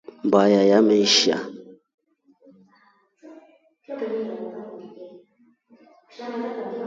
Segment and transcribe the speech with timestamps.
[0.27, 1.37] Mbaya imeshiya.